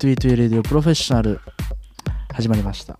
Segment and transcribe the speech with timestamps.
[0.00, 1.38] 2E2L Radio Professional
[2.32, 2.96] 始まりました。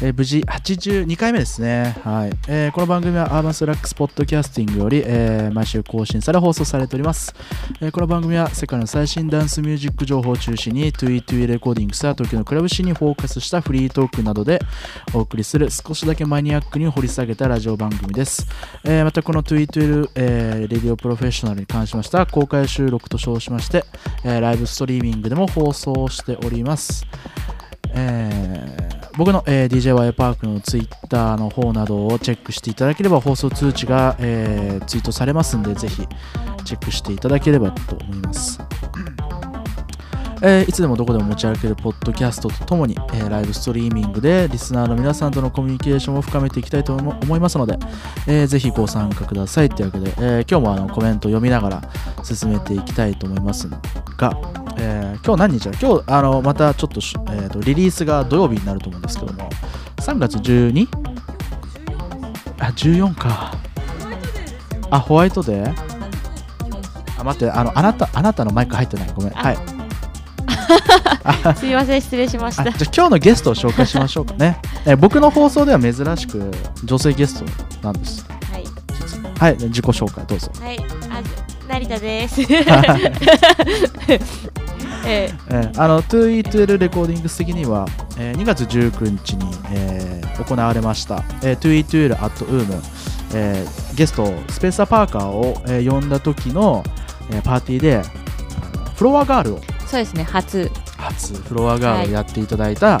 [0.00, 2.30] えー無事82回目ですね、はい。
[2.46, 7.34] えーこの番組は Urban Slacks Podcasting より、えー毎週更新され放送されております、
[7.80, 14.60] えこの番組は世界の最新ダンスミュージック情報を中心に TweetWe レコーディングスや東京のクラブシーンにフォーカスしたフリートークなどで
[15.14, 18.46] お送りする少しだけマニアックに掘り下げたラジオ番組です、
[18.84, 23.84] えまたこの TweetWe、えー、レディオプロフェッショナルに関しましては公開収録と称しまして、
[24.24, 27.04] えライブストリーミングでも放送しております。
[27.94, 28.87] えー
[29.18, 36.06] 僕の、えー DJY パークのツイッターの方などをチェックしていただければ放送通知が、えーツイートされますんでぜひ
[36.64, 38.60] チェックしていただければと思います、
[40.40, 47.78] えーいつでもどこでも持ち歩けるポッドキャストとともに、えーライブストリーミングでリスナーの皆さんとのコミュニケーションを深めていきたいと思いますので、
[48.26, 51.82] えーぜひご参加くださいというわけで、えー今日もあのコメントを読みながら
[52.22, 53.78] 進めていきたいと思いますが、
[54.78, 55.78] えー今日何日だ？
[55.78, 57.00] 今日あのまたちょっと、
[57.32, 59.48] えーとリリースが土曜日になると思うんですけども
[59.98, 60.86] 3月 12?
[62.60, 63.52] あ14か。
[64.90, 65.74] あホワイトデー？
[67.18, 69.12] あ待ってあのあなたあなたのマイク入ってない。
[69.14, 69.32] ごめん。
[69.32, 69.77] はい。
[71.56, 72.62] すいません失礼しました。
[72.62, 76.50] あじゃあ今日のゲストを紹介しましょうかね、えー僕の放送では珍しく
[76.84, 78.24] 女性ゲストなんです。
[78.28, 78.64] はい。
[79.00, 80.50] 実ははい自己紹介どうぞ。
[80.60, 80.78] はい。
[81.10, 81.22] あ
[81.68, 82.42] 成田です。
[82.42, 82.48] は
[82.98, 83.12] い。
[84.08, 84.20] え
[85.06, 87.86] えーあの 2E12 レコーディングス的には、
[88.18, 92.80] えー2月19日に、えー行われました、えー、2E12 at UM、
[93.34, 96.84] えーゲストスペーサー・パーカーを、えー呼んだ時の、
[97.30, 98.02] えーパーティーで
[98.96, 100.70] フロアガールをーそうですね初。
[100.98, 103.00] 初フロアガールをやっていただいた、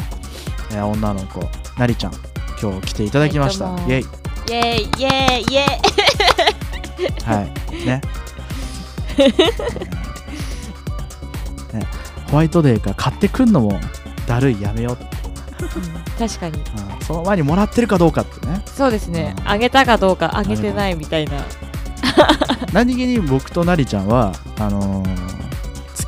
[0.72, 1.40] えー女の子
[1.78, 2.12] なりちゃん
[2.60, 3.86] 今日来ていただきました、えっとも。
[3.86, 4.02] うイエイ。
[4.02, 4.06] イ
[4.54, 5.68] エーイイエーイイエー
[7.06, 7.08] イ。
[7.24, 7.44] はい。
[7.86, 8.00] ね。
[11.72, 11.86] ね。
[12.30, 13.78] ホワイトデーから買ってくんのも
[14.26, 14.94] だるいやめよう。
[14.94, 15.06] って
[16.18, 16.58] 確かに。
[16.58, 16.64] うん。
[17.04, 18.62] その前にもらってるかどうかってね。
[18.66, 19.34] そうですね。
[19.38, 19.48] うん。
[19.48, 20.94] あげたかどうかあげてない。
[20.96, 21.44] みたいな。
[22.72, 25.37] 何気に僕となりちゃんはあのー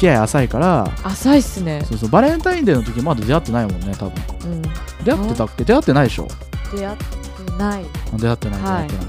[0.00, 0.90] 付き合い浅いから。
[1.04, 1.84] 浅いっすね。
[1.86, 4.50] そうそうバレンタインデーの時まだ出会ってないもんね多分。
[4.50, 4.62] うん。
[5.04, 5.64] 出会ってたっけ？
[5.64, 6.28] 出会ってないでしょ？
[6.74, 7.04] 出会って
[7.58, 7.84] ない。
[8.16, 9.06] 出会ってない出はい会ってない、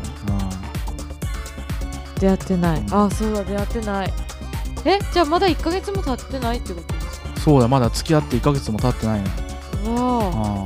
[2.19, 2.79] 出会ってない。
[2.81, 2.93] うん。
[3.05, 4.13] あそうだ出会ってない。
[4.83, 7.29] えじゃあまだ1ヶ月も経ってないってことですか？
[7.35, 9.21] うんそうだまだ付き合って1ヶ月も経ってない
[9.85, 10.65] のわ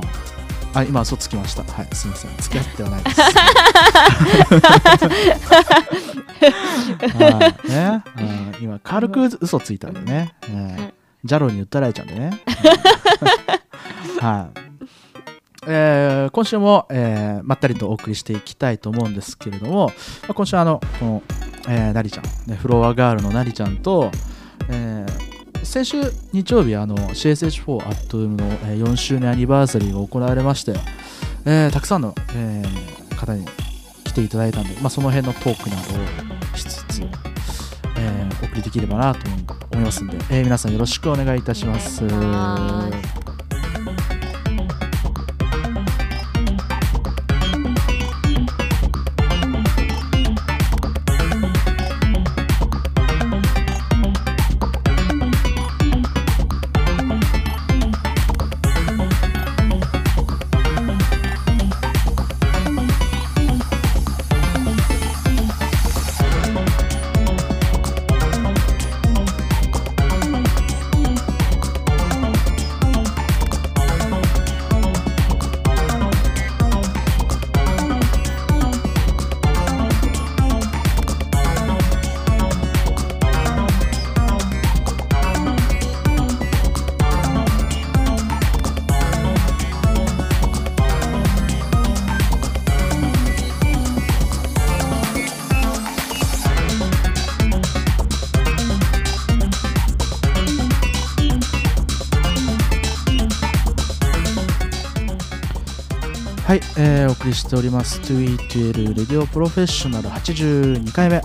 [0.76, 1.62] ああ今嘘つきました。
[1.62, 2.36] はいすいません。
[2.36, 3.20] 付き合ってはないです。
[7.16, 7.68] はい。
[7.70, 8.22] ね、う
[8.60, 12.38] ん、今軽く嘘ついたんでね、えージャロに訴えられちゃうんでね。
[14.20, 14.58] はい。
[15.66, 19.92] えー今週も、えーまったりとお送りしていきたいと思うんですけれども、ま
[20.28, 21.22] あ、今週はあのこの、
[21.68, 24.10] えーなりちゃん、ね、フロアガールのなりちゃんと、
[24.68, 25.05] えー
[25.66, 26.00] 先週
[26.32, 30.72] 日曜日あの CSH4 アットウームの、4周年アニバーサリーが行われまして、
[31.44, 33.46] えーたくさんの、えー方に
[34.04, 35.82] 来ていただいたんで、まあ、その辺のトークなど
[36.54, 37.02] をしつつ、
[37.98, 39.20] えーお送りできればなと
[39.72, 41.54] 思いますんで、えー皆さんよろしくお願いいた。
[41.54, 42.02] します
[107.36, 108.00] しております。
[108.00, 111.16] 2E12 レディオプロフェッショナル82回目、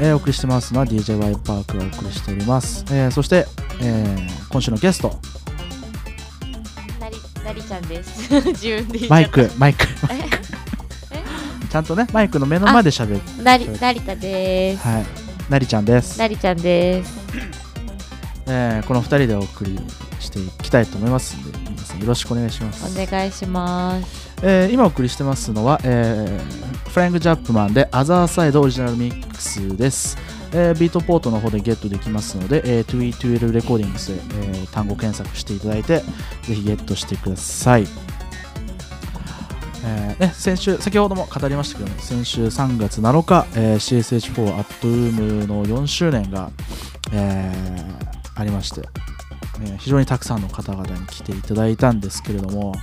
[0.00, 3.46] えーお送りしてますのは DJY パークがお送りしております、えーそして、
[3.80, 5.18] えー今週のゲスト。
[7.00, 8.32] なりなりちゃんです。
[8.52, 9.84] 自分でマイクマイク。
[10.10, 10.24] え？
[11.68, 14.82] ちゃんとねマイクの目の前で喋るなり成田です。
[14.86, 15.06] はい。
[15.50, 17.12] なりちゃんです、なりちゃんです。
[18.46, 19.78] えーこの2人でお送り
[20.20, 23.00] していきたいと思いますんで皆さんよろしくお願いします。
[23.00, 24.28] お願いします。
[24.42, 30.16] えー今お送りしてますのは、えーフライングジャップマンでアザーサイドオリジナルミックスです、
[30.52, 35.98] えービートポートの方でゲットできますので、えー、2E12 レコーディングスで、えー単語検索していただいて
[36.42, 37.86] ぜひゲットしてください、
[39.84, 46.50] えーね、先週先ほども語りましたけども先週3月7日、えー CSH4 アットウームの4周年が、
[47.12, 48.08] えー
[48.40, 48.82] ありまして、
[49.60, 52.74] えー非常にたくさんの方々に来ていただいたんですけれども、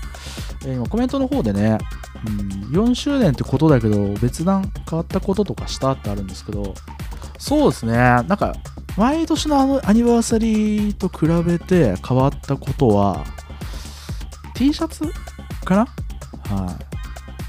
[0.66, 1.78] えー今コメントの方でね、
[2.28, 2.38] うん、
[2.72, 6.74] 4周年ってことだけど別段変わったこととかしたってあるんですけど
[7.38, 7.94] そうですね。
[7.94, 8.56] なんか
[8.98, 13.26] 毎年のあのアニバーサリーと比べて変わったことは
[14.56, 15.04] T シャツ
[15.66, 15.86] かな？
[16.56, 16.76] はい。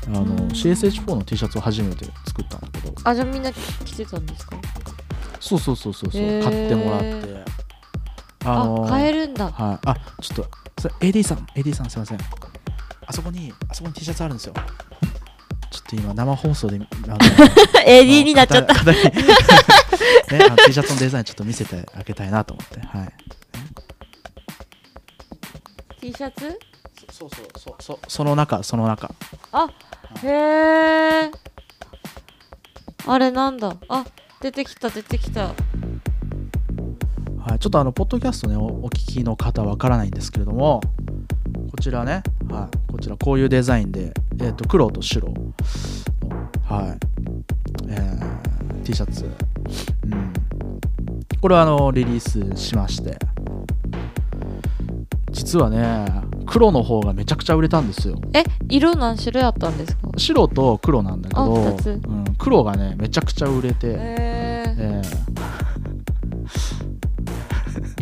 [0.08, 0.36] あのうん。
[0.48, 2.94] CSH4 の T シャツを初めて作ったんだけど。
[3.04, 4.56] あじゃあみんな着てたんですか？
[5.38, 6.42] そうそうそうそうそう、へー。
[6.42, 7.44] 買ってもらって
[8.46, 9.50] あのあ買えるんだ。
[9.50, 12.18] はい、あちょっとそれ AD さん AD さんすいません。
[13.06, 14.54] あそこにあそこに T シャツあるんですよ。
[15.70, 16.78] ちょっと今生放送であ
[17.08, 17.18] の
[17.86, 18.74] AD になっちゃった。
[18.84, 22.80] ね、あの T シャツのデザインちょっと見せてあげたいなと思って。
[22.80, 23.12] はい。
[26.00, 26.58] T シャツ？
[27.10, 29.14] そうそうそうそうその中その中。
[29.52, 29.68] あ
[30.22, 31.30] へえ
[33.06, 33.76] あれなんだ。
[33.88, 34.04] あ
[34.40, 35.54] 出てきた出てきた
[37.46, 40.80] はい、ちょっとあのポッドキャストねおお聞きの方わからないんですけれども
[41.70, 45.34] こちらね、はい、こちらこういうデザインで、えー、と黒と白の、
[46.64, 46.98] はい
[47.88, 50.32] えー T シャツ、うん、
[51.40, 53.16] これはあのリリースしまして。
[55.32, 56.06] 実はね
[56.46, 58.18] 黒の方がめちゃくちゃ売れたんですよ。
[58.32, 60.08] え色何種類あったんですか？
[60.16, 64.25] 白と黒なんだけあどうん、黒がねめちゃくちゃ売れて、へえ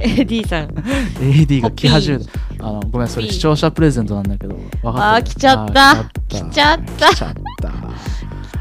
[0.05, 0.69] AD さん。
[0.69, 4.55] ー AD が来始めホたあのごめんそれ視聴者プレゼントなんだけど。
[4.55, 6.11] 分かあ来ちゃった。
[6.29, 7.09] 来ちゃった。
[7.09, 7.71] 来ちゃった。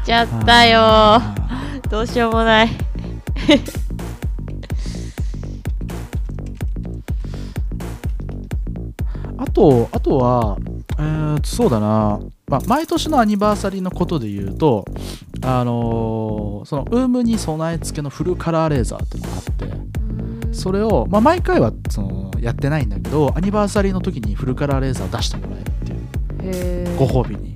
[0.02, 0.80] 来ちゃったよ。
[0.80, 1.34] あ
[1.90, 2.68] どうしようもない。
[2.68, 3.84] ー
[9.36, 10.56] あとあとは
[10.98, 14.84] えーとそうだな、まあ、毎年のアニバーサリーのことで言うと
[15.42, 20.03] あのーそのウームに備え付けのフルカラーレーザーっていうのがあって
[20.54, 25.72] それを、まあ、毎回はそのやってないんだけどアニバーサリーの時にフルカラーレーザーを出してもらえるっ
[26.42, 26.96] ていう。
[26.96, 27.54] ご褒美に。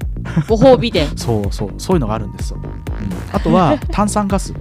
[0.49, 1.07] ご褒美で？
[1.17, 1.75] そうそう。
[1.79, 2.71] そういうのがあるんですよ、うん。
[3.33, 4.53] あとは炭酸ガス。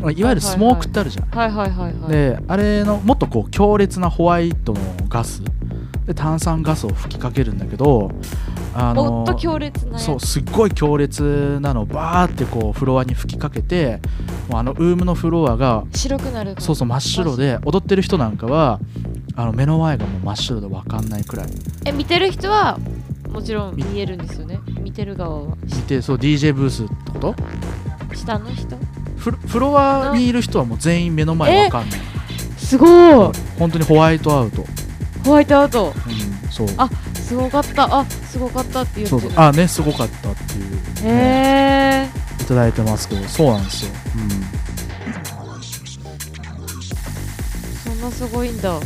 [0.00, 2.10] まあいわゆるスモークってあるじゃん、はいはいはいはい。
[2.10, 5.42] であれのもっとこう強烈なホワイトのガス。
[6.06, 8.10] で炭酸ガスを吹きかけるんだけど
[8.72, 14.00] あのもっと強烈なそうすっごい強烈なのをバーってこうフロアに吹きかけて
[14.48, 16.54] もうあのウームのフロアが白くなる。
[16.58, 18.78] そうそう真っ白で踊ってる人なんかは
[19.34, 21.46] あの目の前がもう真っ白で分かんないくらい。
[21.84, 22.78] え見てる人は
[23.30, 24.60] もちろん見えるんですよね。
[24.80, 25.56] 見てる側は。
[25.64, 27.34] 見てそう DJ ブースってこと？
[28.14, 28.76] 下の人？
[29.16, 32.00] フロフロアにいる人はもう全員目の前分かんない。
[32.56, 32.88] すごい。
[33.58, 34.64] 本当にホワイトアウト、
[35.24, 35.92] ホワイトアウト。
[36.06, 36.68] うん、そう。
[36.76, 36.88] あ
[37.30, 37.84] すごかった。
[38.00, 39.18] あすごかったって言ってる。
[39.18, 39.32] そうそう。
[39.36, 42.08] あねすごかったっていう、へえ
[42.42, 43.92] いただいてますけどそうなんですよ、
[47.84, 48.76] そんなすごいんだ。
[48.76, 48.82] うん、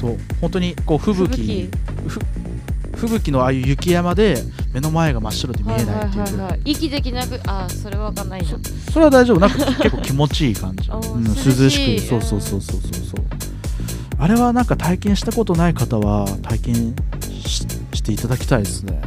[0.00, 0.18] そう。
[0.40, 1.68] 本当にこう吹雪
[2.96, 4.42] 吹雪のああいう雪山で
[4.72, 6.22] 目の前が真っ白で見えないっていう。
[6.22, 6.60] はいはいはいはい。
[6.64, 8.48] 息できなくあそれはわかんないな。
[8.90, 9.40] それは大丈夫。
[9.40, 12.08] なんか結構気持ちいい感じ、 うん、涼しく。
[12.08, 13.39] そうそうそうそうそうそう
[14.20, 16.94] あれはなんか体験したことない方は体験
[17.44, 19.00] ししていただきたいですね。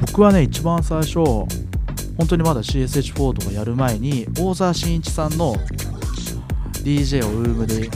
[0.00, 1.48] 僕はね一番最初本
[2.28, 5.56] 当にまだ CSH4 とかやる前に大沢慎一さんの
[6.84, 7.88] DJ をウームで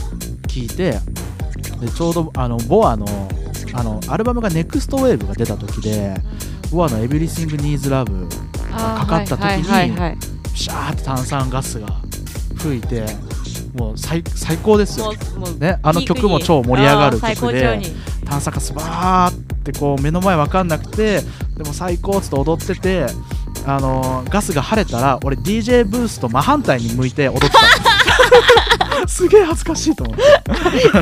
[0.49, 0.99] 聞いて
[1.81, 3.07] でちょうどあのボアの
[3.75, 6.15] あのアルバムが NEXTWAVE が出た時で
[6.73, 8.29] ボアの Everything Needs Love
[8.71, 10.19] かかった時に
[10.55, 11.87] シャーって炭酸ガスが
[12.57, 13.05] 吹いて
[13.79, 15.13] もう最最高ですよ。
[15.59, 17.87] ねあの曲も超盛り上がる曲で高潮に。
[18.25, 21.23] 炭酸ガスバーってこう目の前わかんなくて
[21.57, 23.07] でも最高っつって踊ってて
[23.65, 27.59] あのーガスが晴れたら俺 DJ ブースと真反対に向いて踊ってた。
[29.09, 30.23] すげえ恥ずかしいと思って。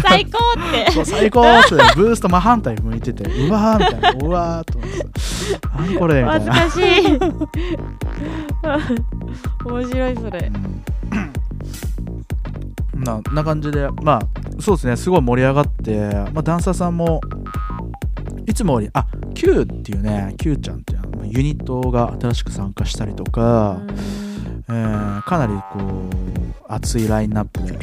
[0.02, 0.92] 最高って。
[0.92, 6.52] そう最高ってブースと真反対に向いててうわーみたいなうわーっと思ってさ何これみたいな。
[6.54, 7.18] 恥ずかしい。
[9.64, 10.52] 面白いそれ。
[10.54, 10.96] うん
[13.07, 14.21] なな感じでまあ
[14.61, 17.21] そうですねすごい盛り上がって、まあ、ダンサーさんも
[18.47, 23.81] いつもよりあ Q っていうね Q ちゃんっていうユニットが新しく参加したりとか、
[24.69, 26.07] えーかなりこう
[26.69, 27.79] 熱いラインナップで、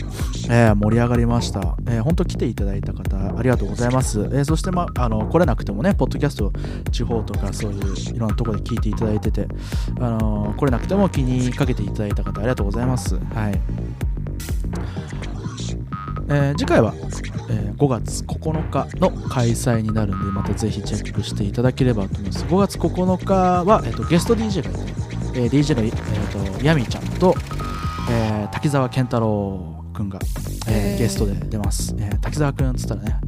[0.50, 6.52] えー盛り上がりました、えー本当来ていただいた方ありがとうございます、えーそして、まあ、あの来れなくてもねポッドキャスト
[6.92, 9.48] 地方とかそういういろんなところで聞いていただいてて、
[10.00, 13.16] あの来れなくても気にかけていただいた方ありがとうございます。
[13.16, 13.62] はい
[16.30, 22.46] えー次回は、えー5月9日の開催になるんでまたぜひチェックしていただければと思います。
[22.46, 24.80] 5月9日は、えーとゲスト DJ がいて、
[25.36, 27.36] えー DJ の、えー、とヤミちゃんと、
[28.10, 30.20] えー滝沢健太郎くんが、
[30.68, 33.20] えーゲストで出ます、えー滝沢くんっつったらね、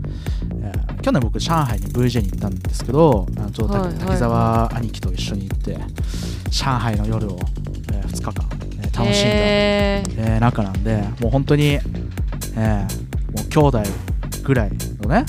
[0.61, 5.77] えー去年僕上海に VJ に行ったんですけどあのちょうどはいはい滝沢兄貴と一緒に行って
[6.49, 7.37] 上海の夜を、
[7.93, 8.33] え2日間、
[8.81, 11.79] えー楽しんだ、えー中なんでもう本当に、
[12.55, 13.83] えーもう兄弟
[14.43, 14.71] ぐらい
[15.01, 15.25] のね、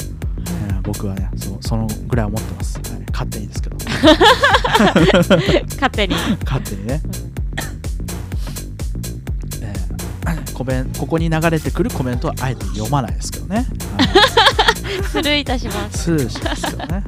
[0.68, 3.76] えー僕はねそそのぐらい思ってます、はい勝手にですけど。
[3.76, 4.14] 勝
[5.90, 6.14] 手に。
[6.45, 7.00] 勝手にね、
[9.62, 13.66] えーコメンここに流れてくるコメントはあえて読まないですけどね、はい。
[15.04, 15.99] スルーいたします。
[16.04, 16.88] スルーしますけどね。
[16.95, 16.99] は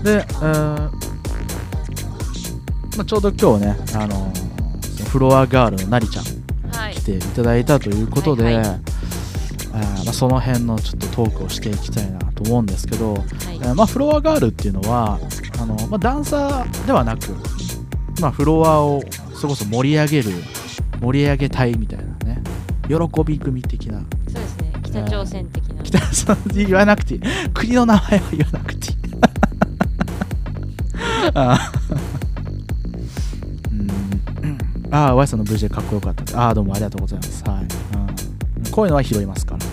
[0.00, 0.90] い、で、えー
[2.96, 4.51] まあ、ちょうど今日ね、あのー
[5.12, 6.24] フロアガールのなりちゃん。
[6.74, 6.94] はい。
[6.94, 8.64] 来ていただいたということで、はいはい。
[8.64, 13.22] えーまあ、その辺のちょっとトークをしていきたいなと思うんですけど、はい。
[13.22, 15.20] えーまあ、フロアガールっていうのは
[15.60, 17.36] あの、まあ、ダンサーではなく、
[18.22, 19.02] まあ、フロアを
[19.34, 20.30] それこそ盛り上げる
[21.02, 22.04] 盛り上げたいみたいな
[22.34, 22.42] ね
[22.88, 24.72] 喜び組的なそうですね。
[24.82, 25.82] 北朝鮮的な。
[25.82, 27.20] 北さん言わなくていい。
[27.52, 28.96] 国の名前は言わなくていい。
[31.34, 32.01] あうん
[34.92, 36.22] ああ Y さんの VJ かっこよかった。
[36.22, 37.42] ですああどうもありがとうございます。
[37.44, 39.56] はい、うん、こういうのは拾いますか？
[39.56, 39.70] ら、は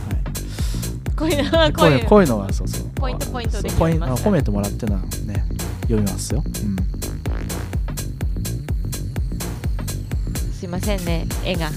[1.12, 2.28] い、こういうのはこういうこういう。
[2.30, 2.88] のはそうそう。
[2.96, 5.44] ポイントポイントでポイ褒めてもらってるのはね
[5.82, 6.54] 読みますよ、うん。
[10.54, 11.70] すいませんね絵が。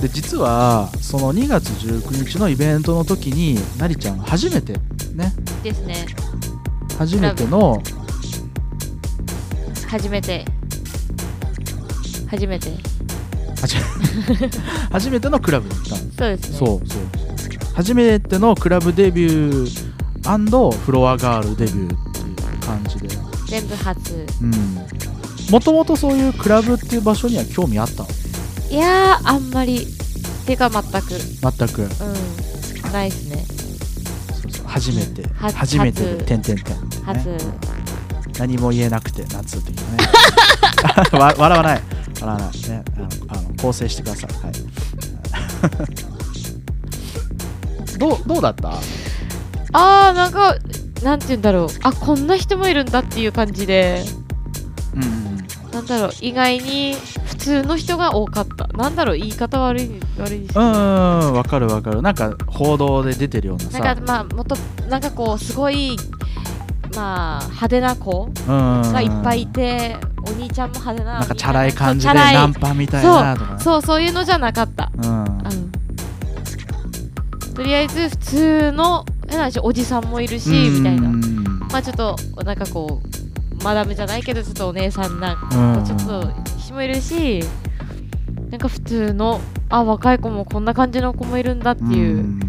[0.00, 4.74] で実はその2月19日のイベントの時になりちゃん初めて
[5.14, 5.32] ね。
[5.64, 6.06] ですね。
[6.96, 7.82] 初めての
[9.92, 10.42] 初めて。
[12.26, 12.70] 初めて。
[14.90, 16.58] 初め てのクラブに行ったのそうですね。
[16.58, 17.02] そうそう
[17.74, 23.08] 初めてのクラブデビューフロアガールデビューっていう感じで。
[23.48, 24.26] 全部初。
[24.40, 24.50] うん。
[25.50, 28.08] もともとそういうクラブっていう場所には興味あったの？
[28.70, 29.86] いやーあんまり
[30.46, 30.88] てか全く。
[30.88, 31.82] 全く。
[31.82, 32.92] うん。
[32.92, 33.44] ないですね。
[34.40, 34.66] そうそう。
[34.66, 35.28] 初めて。
[35.34, 36.12] 初初めてで。
[36.12, 36.24] 初。
[36.24, 37.61] 点々点ってね初
[38.42, 40.08] 何も言えなくて夏的なね。
[41.16, 41.80] わ笑わない。
[42.20, 42.70] 笑わない。
[42.70, 42.82] ね。
[42.96, 44.30] あのあの構成してください。
[44.44, 44.52] はい。
[47.98, 48.72] どうどうだった？
[49.74, 50.56] あーなんか
[51.04, 51.68] なんて言うんだろう。
[51.84, 54.02] あこんな人もいるんだっていう感じで。
[54.96, 55.22] うん
[55.72, 56.10] なんだろう。
[56.20, 56.96] 意外に
[57.26, 58.66] 普通の人が多かった。
[58.76, 59.18] なんだろう。
[59.18, 60.76] 言い方悪い悪いうんう
[61.26, 61.32] ん。
[61.34, 62.02] わかるわかる。
[62.02, 63.78] なんか報道で出てるようなさ。
[63.78, 64.56] なんかまあもっと
[64.90, 65.96] なんかこうすごい
[66.94, 68.92] まあ派手な子うん。
[68.92, 69.96] がいっぱいいて
[70.26, 73.60] お兄ちゃんも派手ななんかチャラい感じでナンパみたいなとかね。
[73.60, 75.24] そうそういうのじゃなかった、うん。
[75.24, 75.72] うん、
[77.54, 79.04] とりあえず普通の
[79.62, 81.08] おじさんもいるしみたいな。
[81.08, 81.32] うん
[81.72, 85.84] まあちょっとなんかこうマダムじゃないけどちょっとお姉さんなうん。
[85.84, 87.42] ちょっと人もいるし
[88.50, 92.40] なんか普通のあ若い子もこんな感じの子もいるんだっていううん。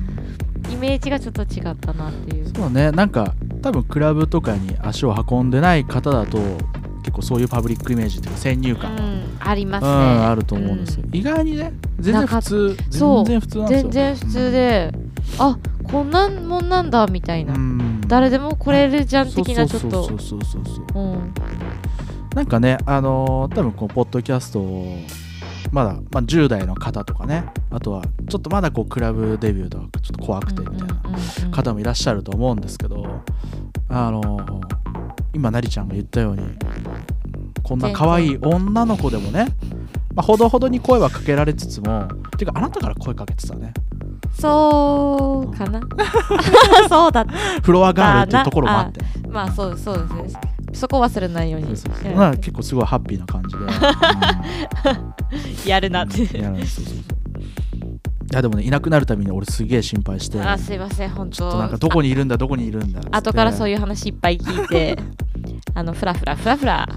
[0.69, 2.51] イメージがちょっと違ったなっていう。
[2.53, 3.33] そうねなんか
[3.63, 6.37] 多分クラブとかに足を運んでない方だと
[7.01, 8.95] 結構そういうパブリックイメージっていうか先入う観。
[8.95, 12.77] はんありますうねん、あると思うんですよ、う意外にね全然普通。
[12.89, 13.89] 全然普通なんですよ。
[13.89, 14.91] 全然普通で、
[15.39, 18.01] あこんなんもんなんだみたいな、うん。
[18.07, 20.07] 誰でも来れるじゃん的なちょっと。
[20.07, 21.33] そうそうそうそうそううん
[22.35, 24.97] なんかねあのー多分こうポッドキャストを
[25.73, 27.45] まだ、まあ、10代の方とかね。
[27.71, 31.01] あとはちょっとまだこうクラブデビューとかちょっと怖くてみたいな
[31.45, 33.21] うん方もいらっしゃると思うんですけど
[33.89, 34.73] あのー
[35.33, 36.43] 今なりちゃんが言ったように
[37.63, 39.47] こんな可愛い女の子でもね、
[40.13, 43.73] まあ、ほどほどに声はかけられつつもていうかあなたから声かけてたね。
[44.39, 45.79] そうかな。
[46.87, 47.25] そうだ
[47.63, 49.01] フロアガールっていうところもあって。
[49.27, 50.35] まあそうそうです。
[50.35, 51.73] ねそこ忘れないように。
[52.15, 53.63] まあ結構すごいハッピーな感じで、
[55.69, 56.27] やるなっうん。
[56.27, 56.95] てやるそうそうそう
[58.31, 60.41] いやでもねいなくなるたびに俺すげえ心配して。
[60.41, 61.57] あすいません本当。
[61.57, 64.97] なんかどこにいるんだどこにいるんだ後からそういう話いっぱい聞いて
[65.75, 66.87] あのフラフラフラフラ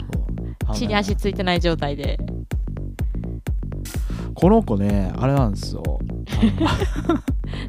[0.74, 2.18] 地に足ついてない状態で
[4.46, 5.82] この子ねあれなんですよ。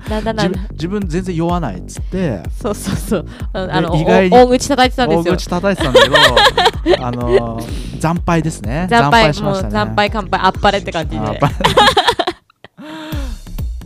[0.07, 0.61] なんだなんだ。
[0.73, 2.43] 自分全然酔わないっつって。
[2.51, 3.25] そうそうそう。
[3.51, 5.33] あの意外にお大口叩いてたんですよ。
[5.33, 8.85] 大口叩いてたんだけどあのー惨敗ですね。
[8.91, 9.71] 惨敗しましたね。
[9.71, 11.25] 惨敗乾杯あっぱれって感じで。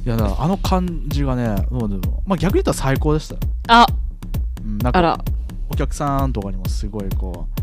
[0.06, 3.86] いやだあの感じがねもうでも、まあ、逆に言ったら最高でしたよ、あ。
[4.62, 5.18] うん、なんかあら。
[5.70, 7.62] お客さんとかにもすごいこう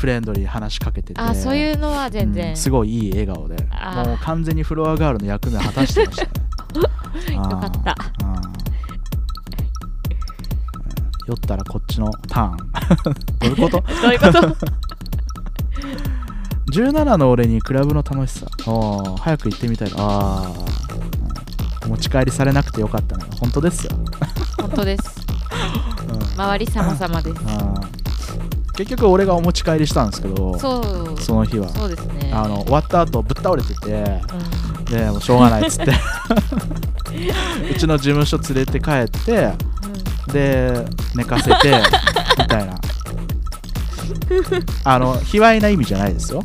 [0.00, 1.20] フレンドリーに話しかけてて。
[1.20, 3.56] あそういうのは全然、うんすごいいい笑顔で。
[4.06, 6.30] もう完全にフロアガールの役目を果たしてましたね。
[7.36, 7.94] よかった。
[11.26, 12.56] 酔ったらこっちのターン。
[13.40, 13.84] どういうこと？
[14.02, 14.40] どういうこと？
[16.72, 18.46] 17の俺にクラブの楽しさ。
[19.18, 19.90] 早く行ってみたい。
[19.90, 20.50] なあ
[21.86, 23.90] 持ち帰りされなくてよかったね本当ですよ、
[24.60, 25.26] 本当です。
[26.08, 26.22] うん。
[26.40, 27.40] 周り様々です
[28.80, 30.80] 結局俺がお持ち帰りしたんですけどそ
[31.34, 31.68] の日は。
[31.68, 32.32] そうですね。
[32.32, 34.84] あの終わった後ぶっ倒れててうん。
[34.86, 35.92] でもうしょうがないっつって。
[37.70, 39.52] うちの事務所連れて帰って
[40.32, 41.82] で寝かせて
[42.38, 42.74] みたいな。
[44.84, 46.42] あの卑猥な意味じゃないですよ、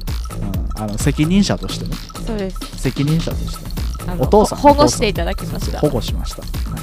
[0.75, 1.91] うん、あの責任者としてね。
[2.19, 2.57] うんそうです。
[2.77, 3.65] 責任者として。
[4.19, 4.59] お父さん。
[4.59, 5.79] ほ保護していただきました。
[5.79, 6.81] 保護しました、はい。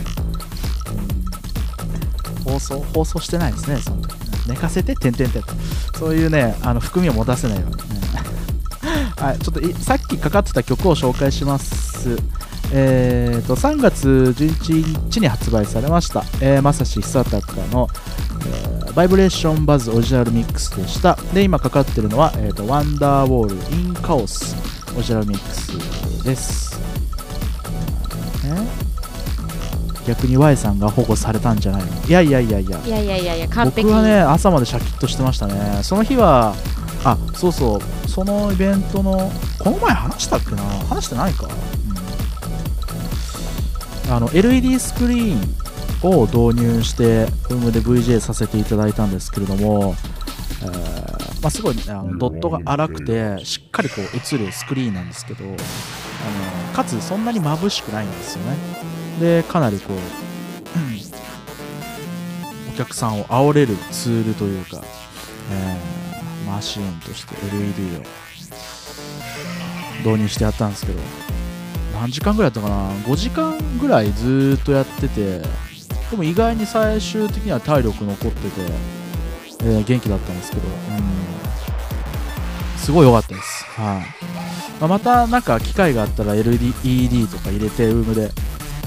[2.46, 2.52] うん。
[2.52, 5.42] 放送放送してないですねその時ね寝かせて点々点
[5.98, 7.76] そういうねあの含みを持たせないように。
[7.76, 7.82] ね
[9.16, 12.16] はいちょっとさっきかかってた曲を紹介します。
[12.74, 17.86] えー、と3月11日に発売されました、えー、まさし久高の、
[18.46, 21.16] えーバイブレーションバズオリジナルミックスでした。
[21.32, 24.54] で今かかってるのは、えー、とワンダーウォールインカオス
[24.94, 26.71] オリジナルミックスです。
[30.06, 31.88] 逆に Y さんが保護されたんじゃないの？
[32.06, 32.78] いやいやいやいや。
[32.84, 33.84] いやいやいやいや完璧。
[33.84, 35.82] 僕はね朝までシャキッとしてましたね。
[35.82, 36.54] その日は
[37.04, 37.80] あそうそう。
[38.08, 40.62] そのイベントのこの前話したっけな？
[40.62, 41.48] 話してないか、
[44.06, 45.40] うん、あの LED スクリーン
[46.02, 49.94] を導入してルームで VJ させていただいたんですけれども、
[50.62, 55.56] えーまあ、すごい、ね、あのドットが荒くてしっかりこう映るスクリーンなんですけどあの
[56.74, 58.56] かつそんなに眩しくないんですよね
[59.20, 59.96] でかなりこう、
[62.74, 64.82] お客さんを煽れるツールというか、
[65.50, 66.02] えー
[66.52, 68.00] マシーンとして LED を
[70.04, 71.00] 導入してやったんですけど
[71.94, 75.38] 何時間ぐらいやったかな？5時間ぐらいずっとやってて
[76.10, 78.60] でも意外に最終的には体力残ってて、
[79.64, 80.74] えー元気だったんですけど、うん、
[82.78, 84.06] すごい良かったです、はい。
[84.80, 88.30] まあ、またなんか機会があったら LED とか入れてルームで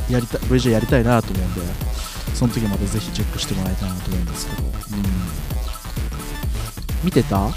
[0.10, 1.62] やりた VJ やりたいなと思うんで
[2.34, 4.72] その時までぜひチェックしてもらいたいなと思うんですけど、うん、
[7.04, 7.50] 見てた？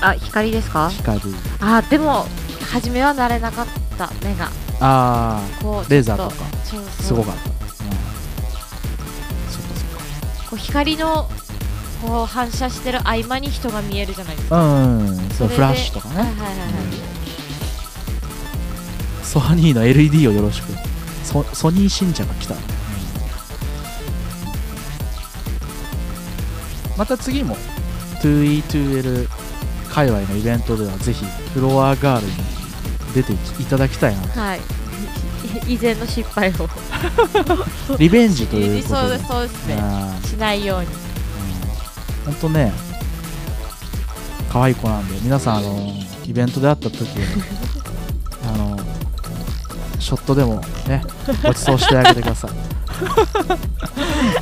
[0.00, 0.88] あ光ですか？
[0.90, 1.20] 光。
[1.60, 2.26] あでも
[2.72, 3.66] 初めは慣れなかっ
[3.98, 4.50] た目が。
[4.80, 6.44] あこうレーザーとか。
[7.02, 7.56] すごかった、うん、
[9.50, 10.50] そっかそっか。
[10.50, 11.28] こう光の
[12.02, 14.62] こう反射してる合間に人が見えるじゃないですか。
[14.62, 16.70] うんうんそうフラッシュとかね、はいはいはいはい。
[19.22, 20.66] ソニーの LED をよろしく
[21.24, 22.54] ソソニー信者が来た、
[26.96, 27.56] また次も
[28.20, 29.28] 2E2L
[29.90, 32.32] 界隈のイベントではぜひフロアガールに
[33.14, 33.32] 出て
[33.62, 34.60] いただきたいなはい。
[35.68, 36.68] 以前の失敗を。
[37.98, 39.18] リベンジということで。
[39.18, 39.76] そうですね。
[39.78, 40.86] あしないように。
[42.24, 42.72] 本当ね
[44.50, 45.92] 可愛い子なんで皆さんあの
[46.26, 47.06] イベントで会った時
[49.98, 51.02] ショットでもね
[51.42, 52.50] ご馳走してあげてください。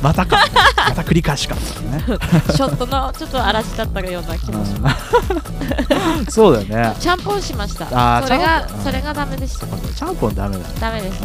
[0.01, 0.45] またか。
[0.89, 1.55] また繰り返しか。
[1.55, 1.61] ね。
[2.53, 4.97] ショットのちょっと嵐だったような気もします。
[6.19, 6.25] うん。
[6.27, 6.95] そうだよね。
[6.99, 7.87] ちゃんぽんしました。
[8.23, 9.65] それがそれがダメでした。
[9.67, 10.65] ちゃんぽんダメだね。
[10.79, 11.21] ダメです。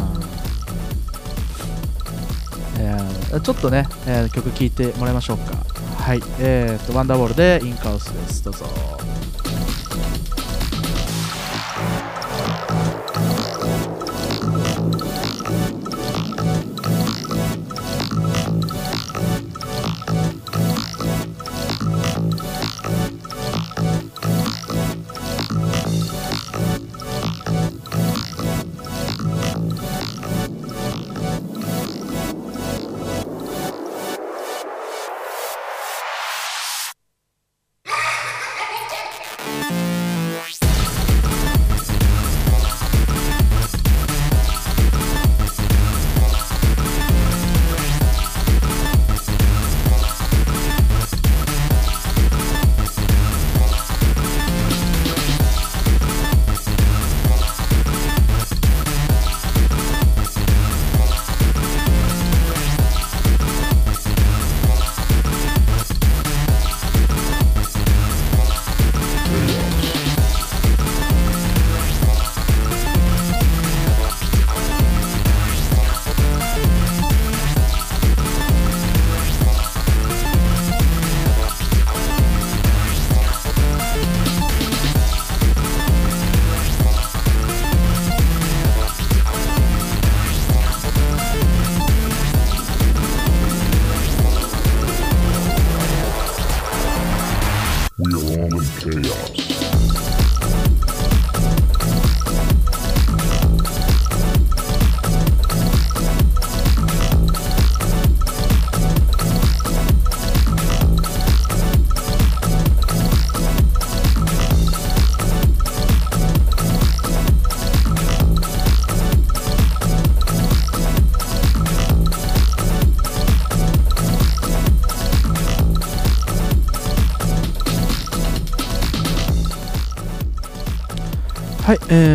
[2.79, 5.55] えーちょっとね、えー曲聴いてもらいましょうか。
[6.03, 6.23] はい。
[6.39, 8.43] えー、とワンダーボールでインカウスです。
[8.43, 8.65] どうぞ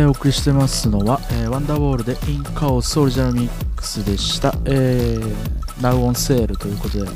[0.05, 4.53] お送りしてますのは、えー Wonderwall で In Chaos Original Mix でした。
[4.65, 5.35] えー、
[5.81, 7.11] Now on Sale ということで、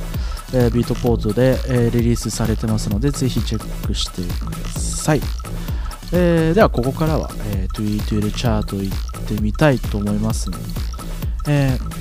[0.54, 5.22] えー Beatport で、えーリリースされてますので、ぜひチェックしてください。
[6.12, 10.64] えーでは、ここからは、えー、2E2L チャート行ってみたいと思いますので、
[11.48, 12.00] えー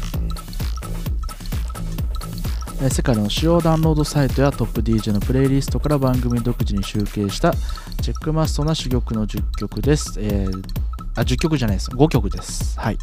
[2.80, 7.52] え世界の主要ダウンロードサイトやトップ DJ のプレイリストから番組独自に集計した
[8.02, 10.14] チェックマストな珠玉の10曲です。
[10.18, 10.77] えー
[11.18, 11.90] あ、10曲じゃないです。
[11.90, 12.78] 5曲です。
[12.78, 12.98] はい。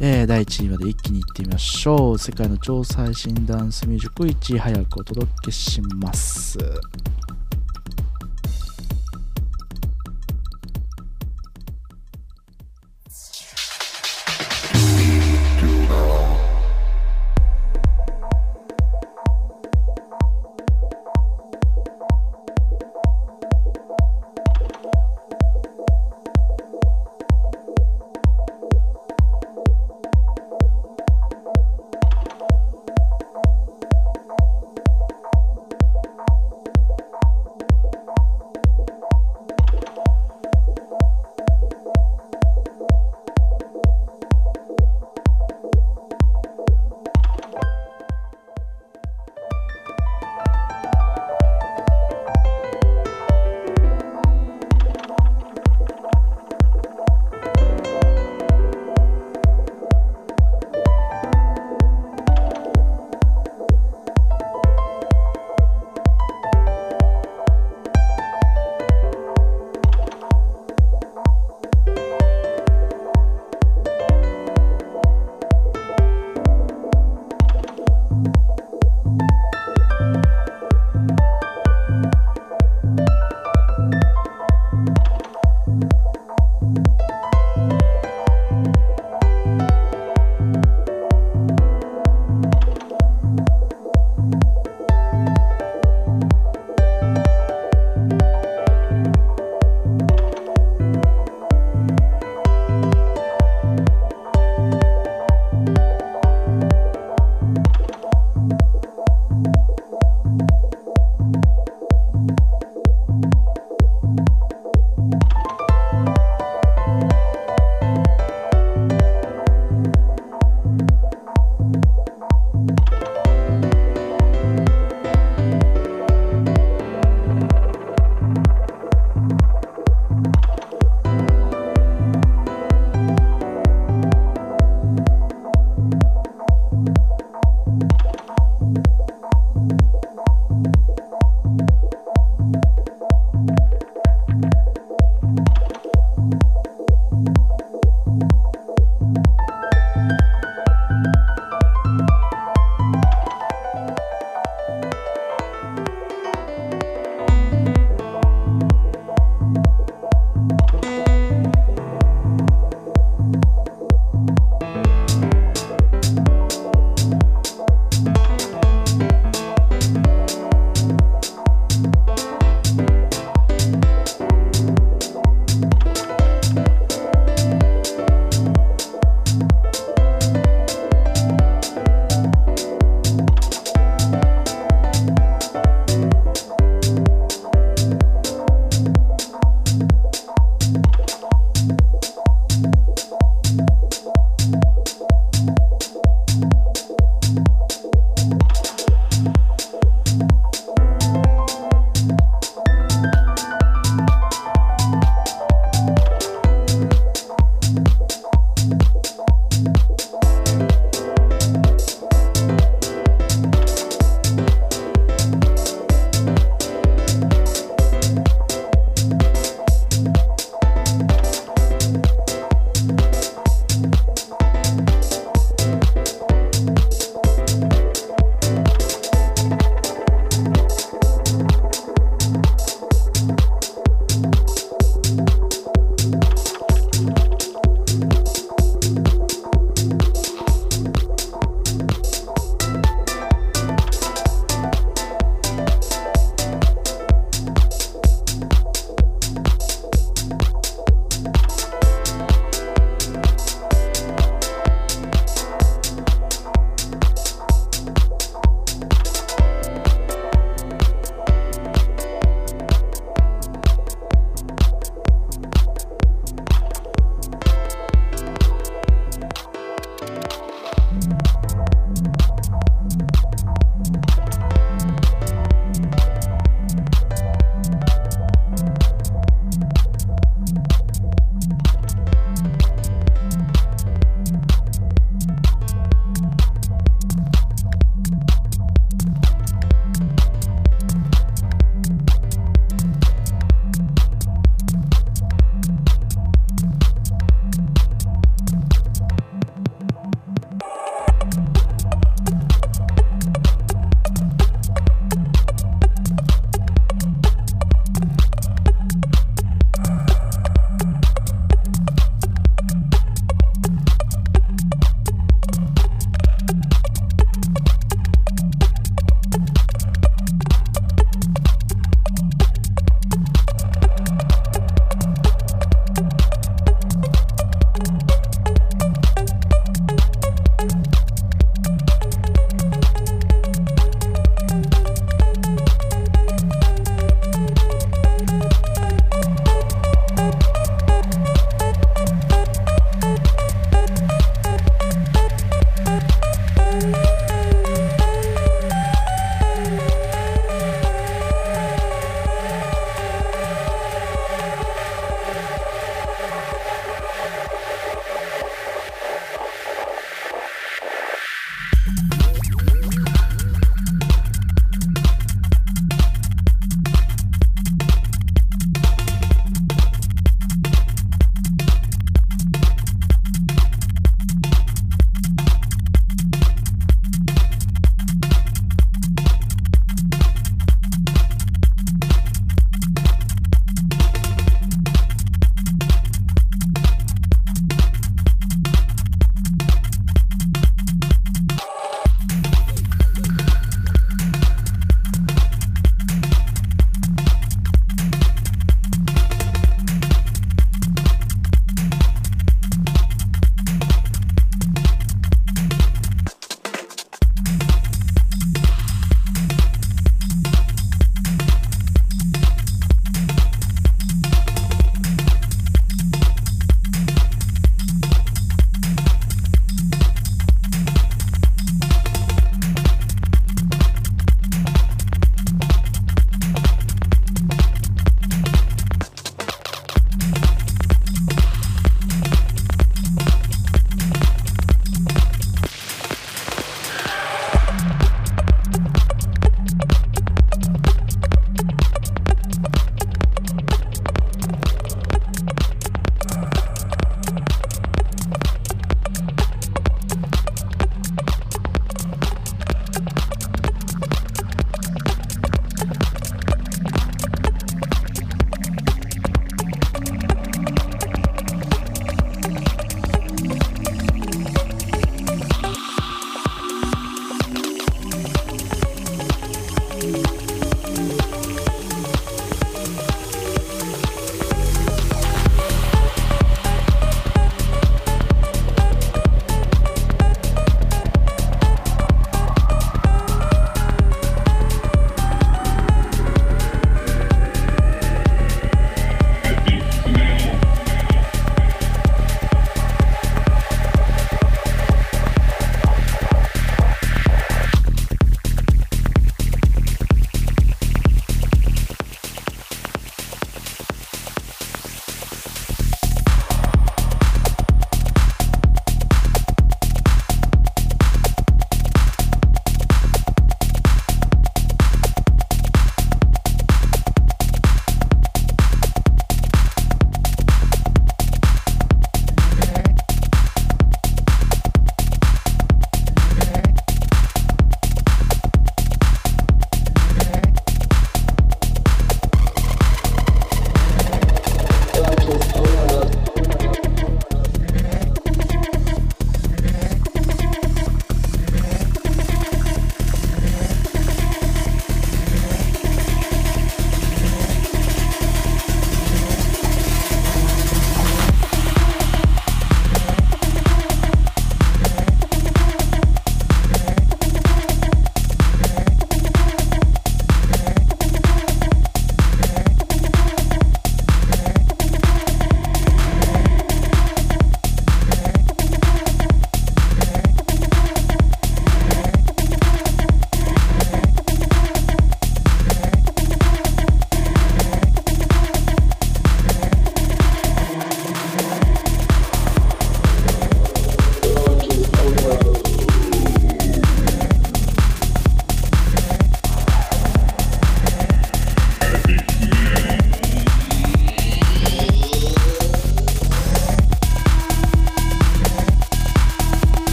[0.00, 2.18] えー第1位まで一気にいってみましょう。
[2.18, 6.58] 世界の超最新ダンスミュージック1位早くお届けします。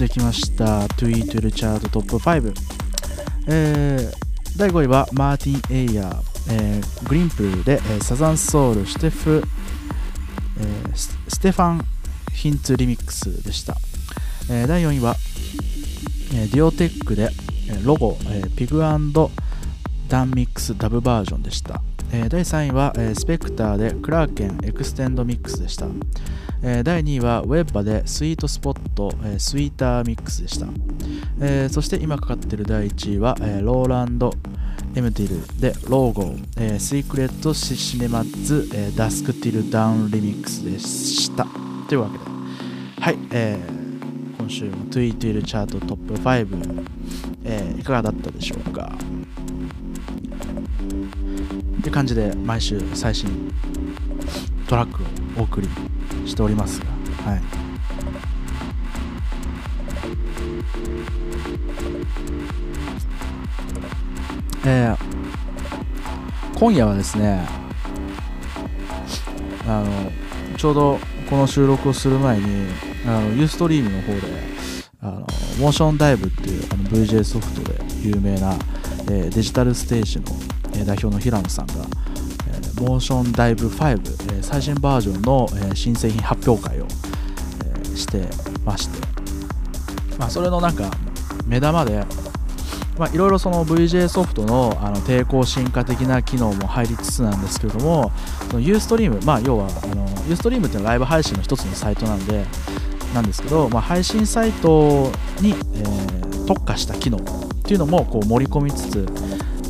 [0.00, 0.86] してきました。
[0.96, 2.54] Tweet チャートトップ5、
[3.48, 9.42] えー、第5位はマーティン・エイヤー、えー、グリンプルで、えー、サザンソウルシュテフ、
[10.58, 11.84] えー、ステファン・
[12.32, 13.76] ヒンツリミックスでした、
[14.50, 15.16] えー、第4位は、
[16.32, 17.28] えー、ディオテックで、
[17.68, 19.10] えー、ロゴ、えー、ピグダン
[20.30, 25.88] ミックスダブバージョンでした、えー、第3位は、えー、スペクターでクラーケンエクステンドミックスでした、
[26.62, 30.66] えー、第2位はウェッバでスイートスポット、えー、スイーターミックスでした、
[31.40, 34.32] えー、そして今かかっている第1位は、えー、ローランド
[34.94, 41.46] エムティルでローゴ、えー、シークレットシシネマッツ、えー、ダスクティルダウンリミックスでした。
[41.88, 42.24] というわけで。
[43.00, 46.86] はい、えー、今週もトゥイトゥイルチャートトップ5、
[47.44, 48.92] えー、いかがだったでしょうか。
[51.78, 53.52] って感じで毎週最新
[54.68, 55.06] トラックを
[55.40, 55.68] お送り
[56.26, 56.86] しておりますが、
[57.30, 57.42] はい、
[64.66, 67.48] えー、今夜はですね
[69.66, 70.12] あの
[70.58, 70.98] ちょうど
[71.30, 72.66] この収録をする前に
[73.06, 74.20] あのユーストリームの方で
[75.00, 75.20] あの
[75.58, 78.52] モーションダイブっていうあの VJ ソフトで有名な、
[79.04, 80.26] えー、デジタルステージの、
[80.74, 81.99] えー、代表の平野さんが、
[82.80, 86.86] モーションダイブ5、え、最新バージョンの、え、新製品発表会を、
[87.92, 88.26] え、して
[88.64, 88.98] まして、
[90.18, 90.90] まあ、それのなんか
[91.46, 92.04] 目玉で、
[93.12, 98.12] いろいろその VJ ソフトのあの抵抗進化的な機能も入りつつなんですけれども
[98.50, 102.44] その Ustream、まあ、要はあの Ustream っていうのはライブ配信の一つのサイトなんで
[103.14, 105.10] なんですけど、まあ、配信サイト
[105.40, 107.20] に、えー、特化した機能っ
[107.64, 109.06] ていうのもこう盛り込みつつ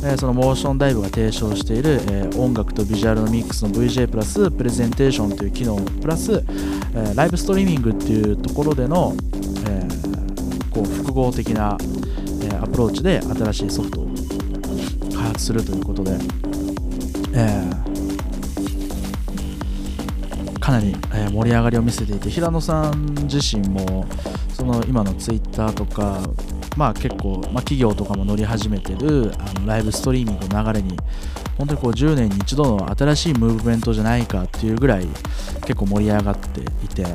[0.03, 6.43] えそのモーションダイブが提唱している、え音楽とビジュアルのミックスの VJ プラスプレゼンテーションという機能プラス、
[6.95, 9.15] えライブストリーミングっていうところでの、
[9.67, 9.87] え
[10.71, 11.77] こう複合的な、
[12.41, 14.09] えアプローチで新しいソフトを
[15.13, 16.17] 開発するということで、
[17.35, 17.69] え、
[20.59, 24.07] かなり、え盛り上がりを見せていて平野さん自身も
[24.51, 26.21] その今の Twitter とか
[26.77, 30.97] まあ結構、まあ、企業とかも乗り始めてるあのライブストリーミングの流れに
[31.57, 35.07] 本当にこう10年に一度の新しいムーブメントじゃないかっていうぐらい
[35.65, 37.05] 結構盛り上がっていて、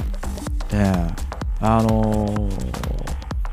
[0.73, 1.15] えー、
[1.61, 2.97] あのー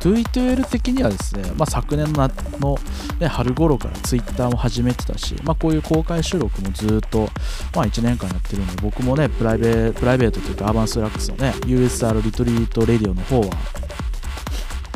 [0.04, 2.30] V2L 的にはですね、まあ、昨年の
[2.60, 2.78] の、
[3.20, 7.30] ね、春頃から Twitter も始めてたし、まあ、こういう公開収録もずっと、
[7.74, 13.48] まあ、1年間やってるんで、僕もね、プライベプライベートというか、アーバンスラックスのね、USR リトリートレディオの方は、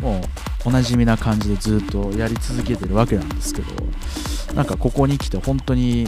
[0.02, 3.74] もうおなじみな感じでずっとやり続けてるわけなんですけど
[4.54, 6.06] なんかここに来て本当に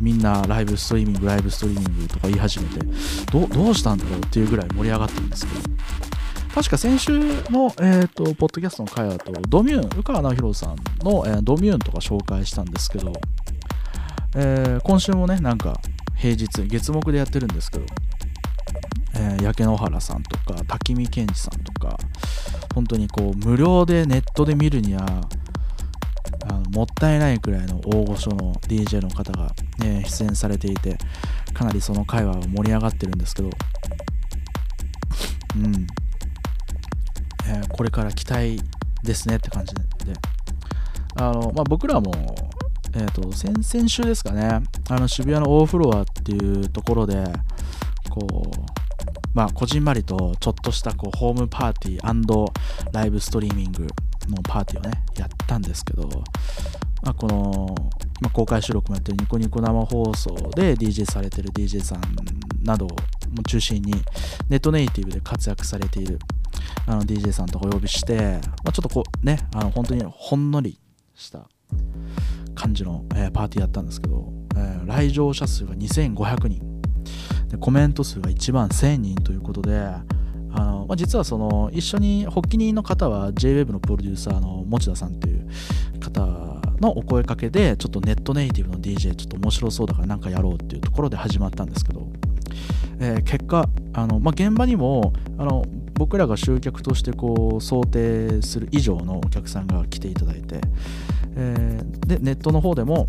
[0.00, 2.84] みんなライブストリーミングライブストリーミングとか言い始めて
[3.30, 5.60] どうしたんだろうっていうぐらい盛り上がってるんですけど。
[6.52, 7.18] 確か先週
[7.50, 13.10] の、えーと、ポッドキャストの回だとドミューン宇川直弘さんの、えー、ドミューンとか紹介したんですけど、
[14.36, 15.80] えー、今週もねなんか
[16.14, 17.86] 平日月目でやってるんですけど
[19.14, 21.98] えー、焼け野原さんとか滝見健二さんとか
[22.74, 25.28] 本当にこう無料でネットで見るには
[26.48, 30.98] あのもったいないくらいの大御所の DJ の方が、ね、出演されていて
[31.54, 33.50] かなりその会話は盛り上がってるんですけど。
[35.54, 35.86] うん、
[37.46, 38.58] えー、これから期待
[39.02, 39.82] ですねって感じで。
[41.16, 42.10] あの、まあ、僕らも
[42.94, 44.60] えーと、先々週ですかね
[44.90, 47.24] あの渋谷のオーフロアっていうところで
[48.10, 48.91] こう
[49.34, 52.52] まあ、こじんまりとちょっとしたこうホームパーティー
[52.92, 53.86] ライブストリーミング
[54.28, 56.08] のパーティーをね、やったんですけど、
[57.02, 57.74] まあ、この、
[58.20, 62.00] まあ、公開収録もやってるニコニコ生放送で DJ されてる DJ さん
[62.62, 62.88] などを
[63.48, 63.92] 中心に
[64.48, 66.18] ネットネイティブで活躍されている
[66.86, 70.78] あの DJ さんとお呼びして、まあ、ちょっとこうね、あの本当にほんのり
[71.14, 71.48] した
[72.54, 76.71] 感じの、えー、パーティーやったんですけど、えー、来場者数が2500人。
[77.48, 79.78] でコメント数が1万1000人ということで
[80.54, 85.48] あの、まあ、実はその一緒に発起人の方は JWEB のプロデューサーの持田さんという
[86.00, 86.20] 方
[86.80, 92.08] のお声かけでちょっとネットネイティブの DJ ちょっと面白そうだからなんかやろうっていうところで始まったんですけど、
[93.00, 100.60] えー、結果あの、まあ、現場にもあの僕らが集客としてこう想定する以上のお客さんが来ていただいて、
[101.36, 103.06] えー、でネットの方でも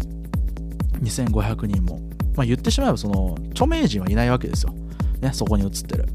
[1.02, 2.00] 2500人も
[2.36, 4.74] まあ、言ってしまえばその著名人はいないわけですよ。
[5.22, 6.06] ね、そこに映ってる、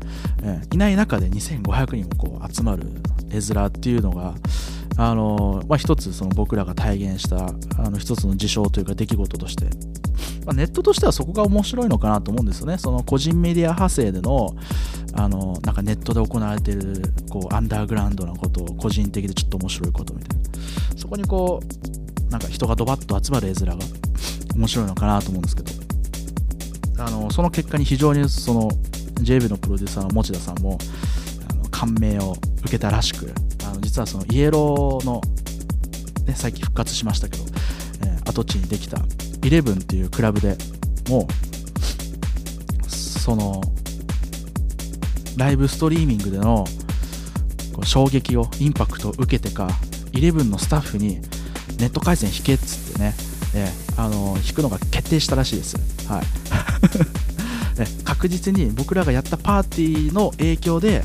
[0.42, 2.84] えー、いない中で2500人もこう集まる
[3.30, 4.34] 絵面っていうのが、
[4.98, 7.46] あのー、まあ、一つその僕らが体現した
[7.82, 9.66] あの一つの事象というか出来事として。
[10.44, 12.78] まあ、ネットとしてはそこが面白いのかなと思うんですよね。
[12.78, 14.56] その個人メディア派生での
[15.12, 20.48] あのなんかネットで行われているこうアンダーグラウンドなことを個人的でちょっと面白いことみたいな。
[20.96, 23.84] そこにこうなんか人がドバッと集まる絵面が
[24.56, 25.87] 面白いのかなと思うんですけど。
[26.98, 28.70] あのその結果に非常にその
[29.20, 30.78] JB のプロデューサーの持田さんも
[31.50, 33.32] あの感銘を受けたらしく
[33.64, 35.20] あの実はそのイエローの、
[36.26, 37.44] ね、最近復活しましたけど、
[38.04, 38.98] えー跡地にできた
[39.42, 40.56] イレブンっていうクラブで
[41.08, 41.26] も
[42.86, 43.60] うその
[45.36, 46.64] ライブストリーミングでの
[47.72, 49.68] こう衝撃をインパクトを受けてか
[50.12, 51.20] イレブンのスタッフに
[51.78, 53.14] ネット回線引けっつってね、
[53.54, 55.76] えーあの引くのが決定したらしいです、
[56.06, 57.80] はい。
[57.80, 61.04] ね 確実に僕らがやったパーティーの影響で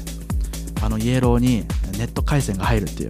[0.82, 1.66] あのイエローに
[1.98, 3.10] ネット回線が入るっていう。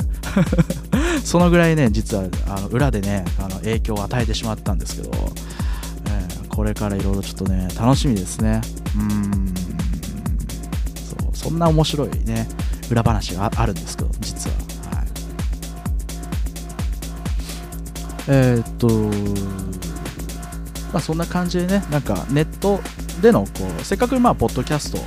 [1.23, 5.11] そのぐらいね実はあの裏でねあの影響を与えてしまったんですけど、
[6.05, 8.61] えーこれからいろいろちょっとね楽しみですね。
[8.95, 9.53] うん。
[10.95, 12.47] そうそんな面白いね
[12.91, 14.55] 裏話があるんですけど実は。
[18.27, 18.87] えーっと
[20.93, 22.79] まあそんな感じでねなんかネット
[23.21, 23.49] でのこ
[23.79, 24.99] うせっかくまあポッドキャスト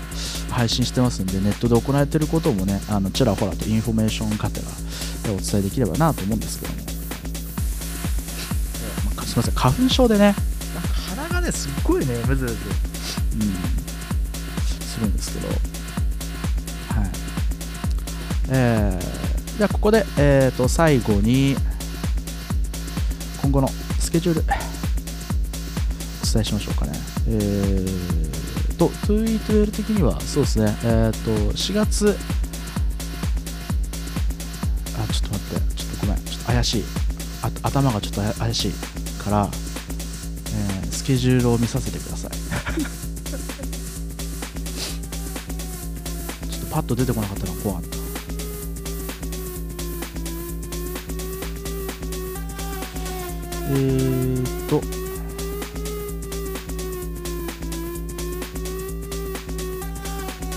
[0.52, 4.66] 配信してますんでネットで行われていることもねあのちらほらとインフォメーションがてら
[5.28, 10.34] えお伝えできればなと思うんですけども、えーまあすみません花粉症でね。
[10.74, 12.56] なんか鼻がねすっごいねむずむず、うん、
[14.86, 15.48] するんですけど。
[15.48, 15.56] はい。
[18.48, 21.75] えー、じゃあここで、えー、と最後に今
[23.56, 26.92] 後のスケジュールお伝えしましょうかね。
[27.28, 30.76] えー、と 2E12 的にはそうですね。
[30.84, 32.16] えっ、と4月
[34.98, 35.74] あちょっと待って。
[35.74, 36.24] ちょっとごめん。
[36.24, 36.84] ちょっと怪しい。
[37.42, 38.72] あ頭がちょっと怪しい
[39.22, 42.32] から、えースケジュールを見させてください。
[46.50, 47.95] ちょっとパッと出てこなかったのが怖かった。
[53.68, 54.80] えーと。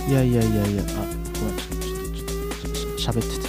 [0.07, 1.05] いやいやいやいやあ
[1.39, 3.35] ごめんちょっとちょっとちょしゃべってて。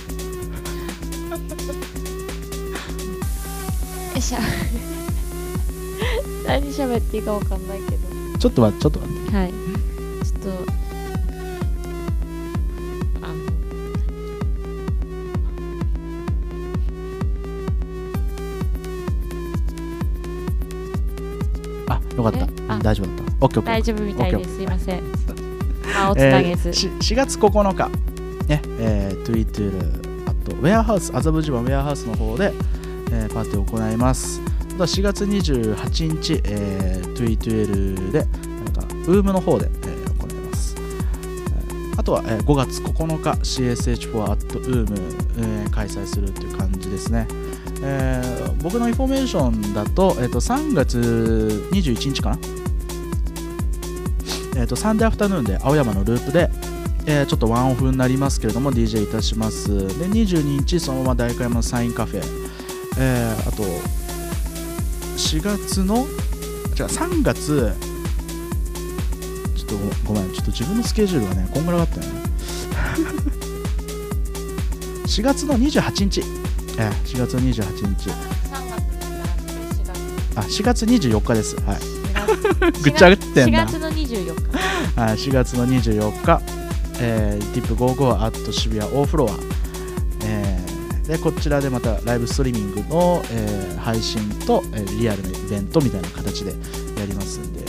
[4.13, 4.39] よいしょ
[6.47, 7.99] 何喋っていいかわかんないけど。
[8.39, 9.37] ちょっと待ってちょっと待って。
[9.37, 9.60] はい
[23.62, 24.57] 大丈夫みたいです。
[24.57, 25.03] すいません。
[25.97, 27.88] あおず、ーし4月9日、
[28.47, 32.53] ねえー、2E2L at ウェアハウス麻布十番ウェアハウスの方で、
[33.12, 34.41] えーパーティーを行います。
[34.70, 38.26] あとは4月28日、えー、トゥイトゥールで
[38.64, 44.97] またウームの方で、えー行います、えーあとは、えー5月9日 CSH4 at WOMB、
[45.38, 47.26] えー開催するという感じですね。
[47.82, 50.99] えー僕のインフォメーションだと,、えー、と3月
[51.72, 52.38] 21日かな
[54.61, 56.51] えー、とサンデーアフタヌーンで青山のループで、
[57.07, 59.69] えーちょっとワンオフになりますけれども DJ いたします。
[59.99, 62.23] で22日そのまま大会山のサインカフェ、
[62.99, 63.63] えーあと
[65.17, 66.07] 4月の違う
[66.87, 67.73] 3月
[69.57, 69.77] ちょっと
[70.09, 72.09] ごごめんちょっと自分のスケジュールがねこんぐらいあったよね
[75.07, 76.21] 4月の28日、
[76.79, 78.11] えー4月の28日。
[78.11, 78.15] 3
[78.69, 80.01] 月じゃなく
[80.35, 81.57] てあ4月24日です。
[81.63, 81.77] はい。
[81.77, 82.00] 4月
[82.83, 85.01] ぐっちゃぐってんな4月の24日。
[85.01, 86.41] はい、4月の24日、
[87.01, 89.35] えー、ティップ55アット渋谷オーフロア、
[90.24, 90.70] えー
[91.11, 97.64] でこちらでまたライブストリーミングの、えー配信と、えーリアルなイベントみたいな形でやりますんで、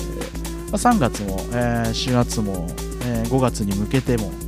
[0.71, 2.67] まあ、3月も、えー4月も、
[3.05, 4.40] えー5月に向けても、えー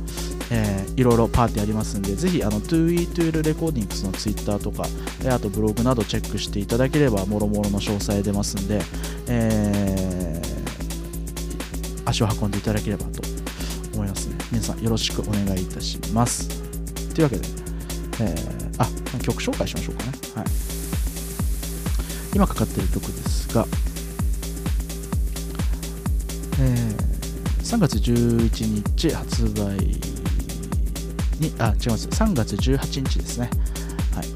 [0.96, 4.86] いろいろパーティーありますんでぜひあの 2E12 レコーディングスのツイッターとか、
[5.24, 8.80] えあとブログなどチェックしていただければもろもろの詳細出ますんで、
[9.28, 10.54] えー
[12.06, 13.22] 足を運んでいただければと
[13.94, 14.36] 思いますね。
[14.52, 16.48] 皆さんよろしくお願いいたします。
[17.14, 17.48] というわけで、
[18.20, 18.86] えーあ、
[19.20, 20.12] 曲紹介しましょうかね。
[20.36, 20.44] はい。
[22.34, 23.66] 今かかっている曲ですが、
[26.60, 27.14] えー
[27.64, 30.13] 3月11日発売
[31.40, 32.08] に、あ、違います。
[32.08, 33.50] 3月18日ですね。
[34.14, 34.26] はい。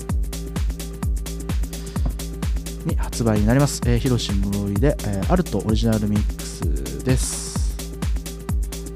[2.88, 3.80] に発売になります。
[3.86, 7.76] えー、広ロシ室井で、えーアルトオリジナルミックスです。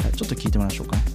[0.02, 1.04] はい、ちょっと聞いてみましょうかね。「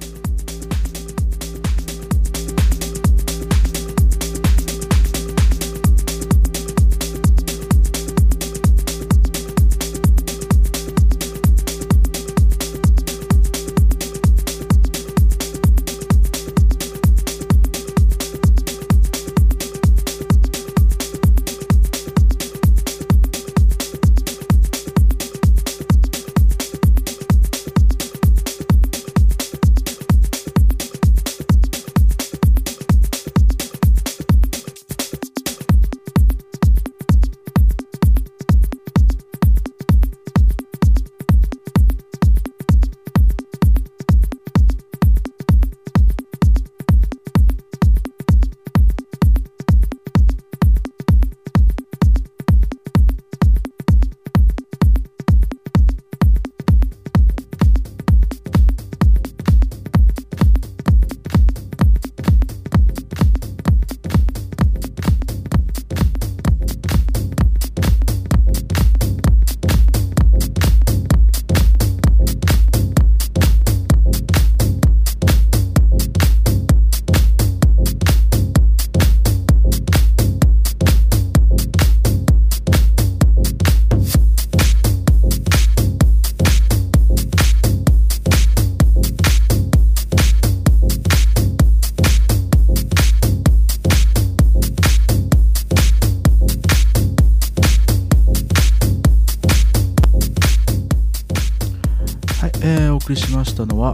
[103.58, 103.92] したのは、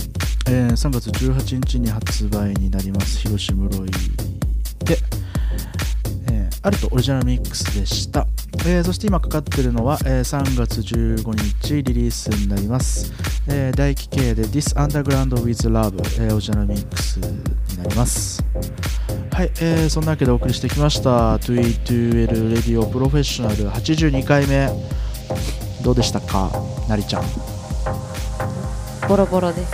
[0.47, 3.91] えー3月18日に発売になります広島室井
[4.83, 4.97] で、
[6.29, 8.27] えーアルトオリジナルミックスでした、
[8.65, 13.13] えーそして今かかってるのは、えー3月15日リリースになります、
[13.47, 18.43] えー大気系で This Underground with Love、えーオリジナルミックスになります。
[19.31, 21.37] はい、えーそんなわけでお送りしてきました。
[21.37, 24.69] 2E2L Radio Professional 82回目。
[25.83, 26.51] どうでしたか？
[26.89, 27.23] なりちゃん。
[29.13, 29.71] ボロボロです。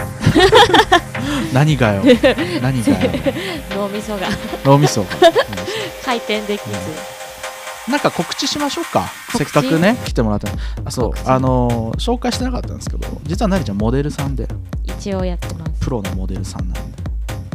[1.56, 2.04] 何がよ。
[2.62, 3.12] 何がよ。
[3.74, 4.28] 脳みそが。
[4.66, 5.08] 脳みそが。
[6.04, 9.10] 回転できず、なんか告知しましょうか。
[9.38, 10.50] せっかくね来てもらった
[10.84, 11.12] あそう。
[11.26, 14.46] あのー紹介してなかったんですけど実はなりちゃんモデルさんで。
[14.84, 15.72] 一応やってます。
[15.80, 16.98] プロのモデルさんなんで。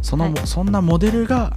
[0.00, 0.34] その、はい。
[0.46, 1.52] そんなモデルが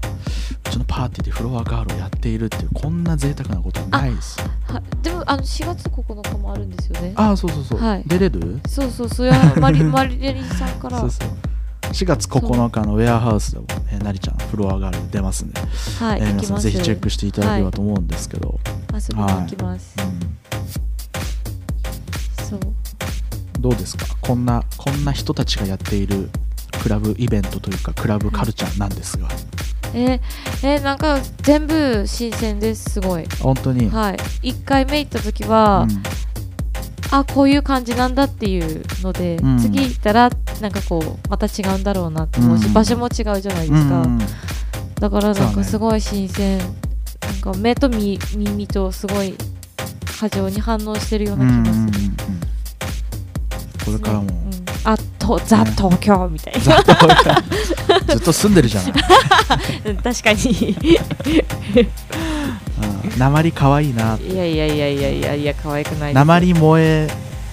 [0.52, 4.40] うちのパーティーでフロアガールをやっているっていうこんな贅沢なことはないです。
[4.42, 7.14] はでもあの4月9日もあるんですよね。
[7.16, 8.04] ああそうそうそう、はい。
[8.06, 8.60] 出れる？
[8.68, 11.00] そうそうそれはマリ マリレリさんから。
[11.00, 11.30] そうそう。
[11.88, 15.62] 4月9日のウェアハウスでも、えーなりちゃんフロアガールで出ますんで、
[16.00, 18.60] はい、えー皆さんぜひチェックしていただければと思うんですけど、
[18.94, 20.20] 遊びに行きます、うん
[22.46, 22.60] そう。
[23.60, 24.06] どうですか？
[24.22, 26.30] こんなこんな人たちがやっている
[26.84, 29.28] クラブイベントというかクラブカルチャーなんですが。
[29.32, 29.38] えー
[29.98, 33.26] えーなんか全部新鮮ですすごい。
[33.42, 34.18] 本当に、はい。
[34.52, 36.04] 1回目行った時は、うん。
[37.10, 39.58] あこういう感じなんだっていうので、うん。
[39.60, 40.30] 次行ったら
[40.62, 42.74] なんかこうまた違うんだろうなって思うし、うん。
[42.74, 44.20] 場所も違うじゃないですか、うん
[45.00, 46.68] だからなんかすごい新鮮、なん
[47.42, 49.36] か目と耳耳とすごい
[50.20, 52.10] 過剰に反応してるような気がする、
[53.86, 54.66] これからも、うん。
[54.84, 56.84] あとザね東京みたいな、
[58.16, 58.94] ずっと住んでるじゃない、
[59.86, 60.78] う ん確かに。
[63.14, 67.08] うん、鉛可愛いないやいやいやいやいやいや可愛くない鉛萌え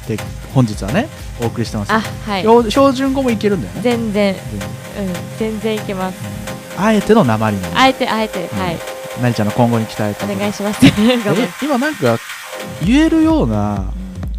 [0.06, 0.18] で
[0.54, 1.08] 本日はね
[1.40, 1.92] お送りしてます。
[1.92, 2.42] あはい。
[2.42, 3.80] 標標準語もいけるんだよね。
[3.82, 4.34] 全然。
[4.96, 6.18] 全うん全然いけます。
[6.78, 8.78] あえての鉛なのあえてあえて、はい。
[9.22, 10.80] なりちゃんの今後に期待とお願いします。
[11.62, 12.18] 今なんか
[12.84, 13.84] 言えるような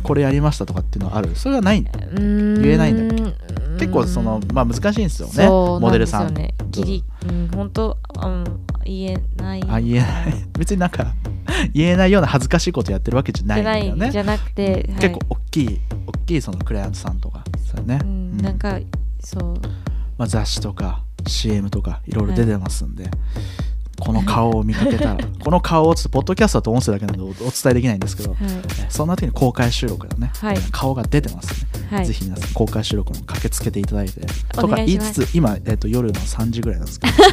[0.03, 1.31] これやりましたとかっていうのはある？
[1.35, 1.85] それはない
[2.17, 3.31] 言言えないんだ
[3.75, 6.33] 結構そのまあ難しいんですよねモデルさん。
[6.69, 8.43] ギリうん本当うん
[8.85, 9.63] 言えない。
[9.67, 10.33] あ言えない。
[10.57, 11.13] 別になんか
[11.73, 14.11] 言えないような恥ずかしいことやってるわけじゃないんだよね。
[14.11, 14.99] じゃなくて、はい。
[14.99, 18.37] 結構大きい大きいそのクライアントさんとかそうね、うんうん。
[18.37, 18.79] なんか
[19.19, 19.53] そう。
[20.17, 23.09] まあ、雑誌とか CM とかいろいろ出てますんで、
[23.99, 28.39] この顔を見かけたら この顔をちょっとポッドキャストだと音声だけなのでおお伝えできないんですけどはい。
[28.89, 30.57] そんな時に公開収録だね、はい。
[30.71, 32.05] 顔が出てますね、はい。
[32.05, 34.21] ぜひ皆さん公開収録も駆けつけていただいて。
[34.53, 37.13] とか言いつつ今、えっと夜の3時ぐらいなんですけど。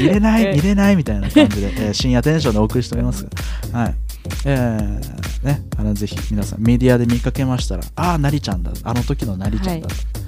[0.00, 3.26] 見れない見れないみたいな感じで、えー深夜テンションでお送りしております。
[3.72, 3.94] がはい。
[4.44, 8.72] えーね、あのぜひ皆さんメディアで見かけましたらああなりちゃんだ。
[8.82, 10.25] あの時のなりちゃんだと、えー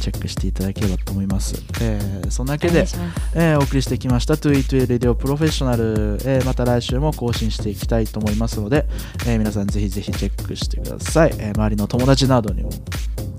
[0.00, 8.86] チェックしていただければと思います、えーそんなわけでおえーお送りしてきました 2E2 Radio Professional、えーまた来週も更新していきたいと思いますので、
[9.26, 12.70] えー皆さんぜひぜひチェックしてください、えー周りの友達などにも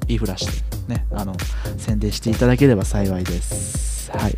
[0.07, 0.51] 言いふらして
[0.87, 1.35] ねあの
[1.77, 4.11] 宣伝していただければ幸いです。
[4.11, 4.37] はい。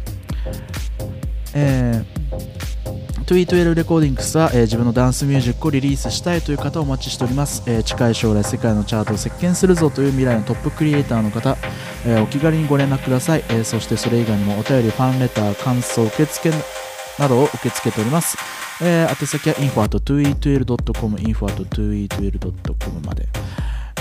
[1.53, 2.15] えー
[3.25, 11.57] 2E12 レコーディングスは、えー自分のダンスミュージックをリリースしたいという方をお待ちしております、えー近い将来世界のチャートを席巻するぞという未来のトップクリエイターの方、
[12.05, 16.51] えーお気軽にご連絡ください、えーそしてそれ以外にもお便りファンレター感想受付
[17.19, 18.37] などを受け付けております、
[18.83, 23.27] えー宛先は info.2e12.com info.2e12.com まで、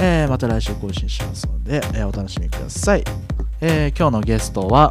[0.01, 3.05] えーまた来週更新しますので、えーお楽しみください、
[3.61, 4.91] えー今日のゲストは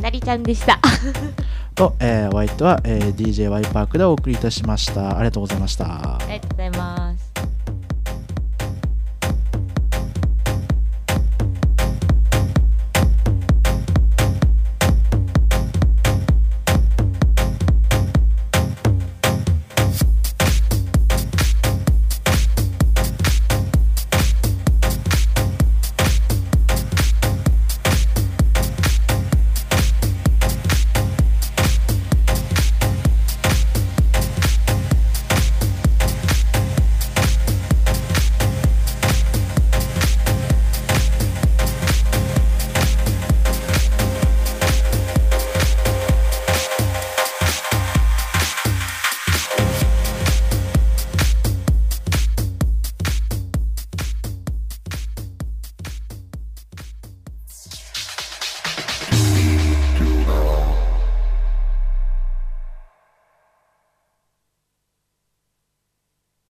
[0.00, 0.78] なりちゃんでした。
[1.74, 5.10] と、えーお相手は、えー DJ ワイパークでお送りいたしました。
[5.16, 5.84] ありがとうございました。
[5.84, 7.09] ありがとうございます